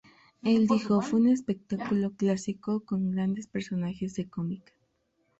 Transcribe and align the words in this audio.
Él 0.41 0.65
dijo: 0.65 0.99
""fue 1.03 1.19
un 1.19 1.27
espectáculo 1.27 2.13
clásico 2.15 2.83
con 2.83 3.11
grandes 3.11 3.45
personajes 3.45 4.15
de 4.15 4.27
cómic"". 4.27 4.73